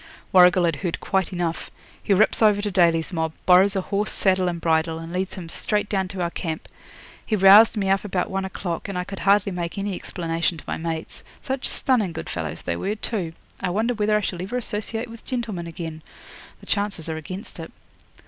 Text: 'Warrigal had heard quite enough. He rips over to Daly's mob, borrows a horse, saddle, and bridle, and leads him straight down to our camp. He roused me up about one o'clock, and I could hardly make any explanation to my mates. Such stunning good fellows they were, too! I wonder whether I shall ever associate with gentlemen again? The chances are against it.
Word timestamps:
'Warrigal 0.31 0.65
had 0.65 0.77
heard 0.77 0.99
quite 0.99 1.31
enough. 1.31 1.69
He 2.01 2.11
rips 2.11 2.41
over 2.41 2.59
to 2.59 2.71
Daly's 2.71 3.13
mob, 3.13 3.33
borrows 3.45 3.75
a 3.75 3.81
horse, 3.81 4.11
saddle, 4.11 4.47
and 4.47 4.59
bridle, 4.59 4.97
and 4.97 5.13
leads 5.13 5.35
him 5.35 5.47
straight 5.47 5.87
down 5.89 6.07
to 6.07 6.21
our 6.21 6.31
camp. 6.31 6.67
He 7.23 7.35
roused 7.35 7.77
me 7.77 7.87
up 7.87 8.03
about 8.03 8.27
one 8.31 8.43
o'clock, 8.43 8.89
and 8.89 8.97
I 8.97 9.03
could 9.03 9.19
hardly 9.19 9.51
make 9.51 9.77
any 9.77 9.93
explanation 9.93 10.57
to 10.57 10.63
my 10.65 10.77
mates. 10.77 11.23
Such 11.39 11.67
stunning 11.69 12.13
good 12.13 12.31
fellows 12.31 12.63
they 12.63 12.75
were, 12.75 12.95
too! 12.95 13.33
I 13.61 13.69
wonder 13.69 13.93
whether 13.93 14.17
I 14.17 14.21
shall 14.21 14.41
ever 14.41 14.57
associate 14.57 15.07
with 15.07 15.23
gentlemen 15.23 15.67
again? 15.67 16.01
The 16.61 16.65
chances 16.65 17.07
are 17.07 17.17
against 17.17 17.59
it. 17.59 17.71